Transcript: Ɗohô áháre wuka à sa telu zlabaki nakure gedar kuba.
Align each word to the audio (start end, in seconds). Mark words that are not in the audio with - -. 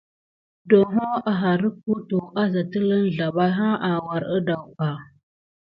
Ɗohô 0.69 1.07
áháre 1.31 1.67
wuka 1.85 2.19
à 2.41 2.43
sa 2.53 2.61
telu 2.71 2.97
zlabaki 3.15 3.67
nakure 3.81 4.27
gedar 4.29 4.59
kuba. 4.65 4.89